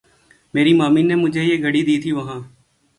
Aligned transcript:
میریں 0.53 0.77
مامیںں 0.79 1.07
نیں 1.09 1.21
مجھیں 1.23 1.47
یہ 1.49 1.61
گھڑی 1.65 1.81
دی 1.87 1.95
تھی 2.01 2.11
وہاں 2.17 2.39